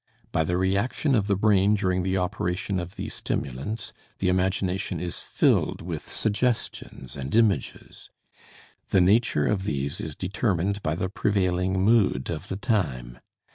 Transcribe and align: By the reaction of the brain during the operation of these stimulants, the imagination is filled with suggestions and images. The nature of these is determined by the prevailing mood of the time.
By 0.31 0.43
the 0.45 0.57
reaction 0.57 1.13
of 1.13 1.27
the 1.27 1.35
brain 1.35 1.75
during 1.75 2.01
the 2.01 2.17
operation 2.17 2.79
of 2.79 2.95
these 2.95 3.13
stimulants, 3.13 3.93
the 4.17 4.29
imagination 4.29 4.99
is 4.99 5.19
filled 5.19 5.83
with 5.83 6.11
suggestions 6.11 7.15
and 7.15 7.35
images. 7.35 8.09
The 8.89 8.99
nature 9.01 9.45
of 9.45 9.65
these 9.65 10.01
is 10.01 10.15
determined 10.15 10.81
by 10.81 10.95
the 10.95 11.07
prevailing 11.07 11.79
mood 11.83 12.31
of 12.31 12.47
the 12.47 12.57
time. 12.57 13.19